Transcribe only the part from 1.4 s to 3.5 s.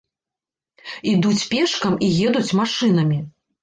пешкам і едуць машынамі.